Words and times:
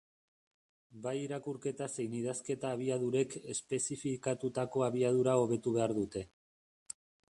Bai 1.03 1.11
irakurketa 1.25 1.87
zein 1.97 2.15
idazketa 2.19 2.71
abiadurek 2.77 3.35
espezifikatutako 3.55 4.87
abiadura 4.89 5.37
hobetu 5.43 5.75
behar 5.81 5.95
dute. 6.03 6.25